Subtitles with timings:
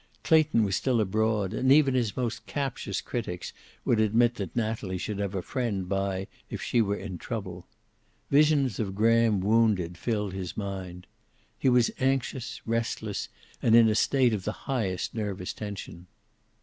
[0.23, 3.53] Clayton was still abroad, and even his most captious critics
[3.85, 7.67] would admit that Natalie should have a friend by if she were in trouble.
[8.31, 11.05] Visions of Graham wounded filled his mind.
[11.59, 13.29] He was anxious, restless
[13.61, 16.07] and in a state of the highest nervous tension.